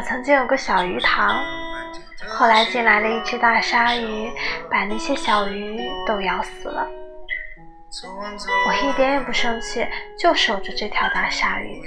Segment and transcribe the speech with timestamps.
[0.00, 1.44] 我曾经有个小鱼塘，
[2.26, 4.32] 后来进来了一只大鲨鱼，
[4.70, 6.88] 把那些小鱼都咬死了。
[8.66, 9.86] 我一点也不生气，
[10.18, 11.82] 就守着这条大鲨鱼。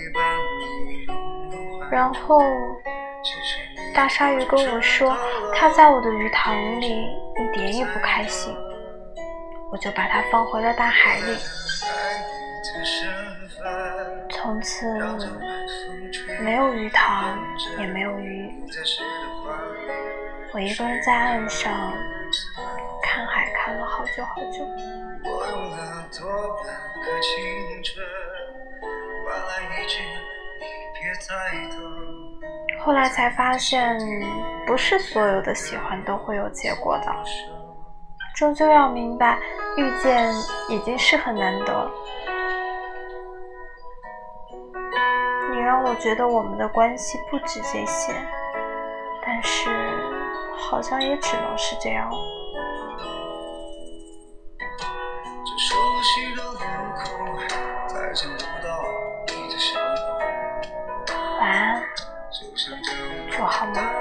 [1.90, 2.40] 然后，
[3.96, 5.18] 大鲨鱼跟我说，
[5.56, 8.56] 它在我的鱼塘里一点也不开心。
[9.72, 11.36] 我就把它放回了大海里。
[14.30, 14.86] 从此
[16.42, 17.38] 没有鱼塘，
[17.80, 18.52] 也没有鱼。
[20.54, 21.72] 我一个人在岸上
[23.02, 24.66] 看海，看了好久好久。
[32.80, 33.98] 后来才发现，
[34.67, 37.14] 不是所有的喜欢都会有结果的。
[38.36, 39.39] 终究要明白，
[39.78, 40.34] 遇见
[40.70, 41.92] 已经是很难得。
[45.86, 48.14] 我觉得我们的关系不止这些，
[49.26, 49.70] 但是
[50.58, 52.09] 好像也只能是这样。
[61.39, 61.84] 晚安，
[63.30, 63.92] 做好梦。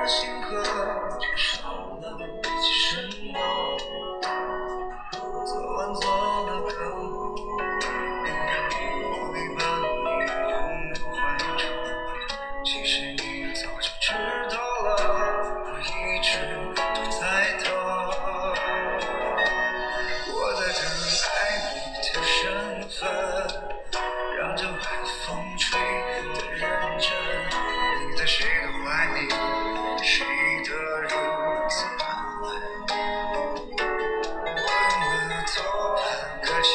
[36.63, 36.71] 青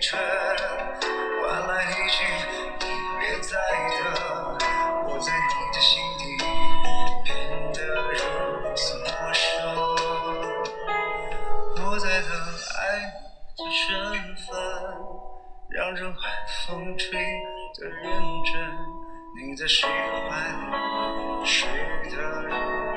[0.00, 0.20] 春
[1.40, 2.24] 换来一句
[2.82, 2.86] “你
[3.20, 3.56] 别再
[4.02, 4.02] 等”，
[5.06, 6.22] 我在你的心底
[7.24, 7.78] 变得
[8.10, 8.18] 如
[8.74, 9.46] 此陌生。
[11.86, 12.30] 我在等
[12.74, 12.78] 爱
[13.56, 13.86] 你的身
[14.44, 14.48] 份，
[15.70, 16.20] 让这寒
[16.66, 17.06] 风吹
[17.78, 18.02] 的认
[18.44, 18.52] 真，
[19.40, 20.34] 你在谁怀
[21.44, 21.68] 睡
[22.10, 22.87] 的。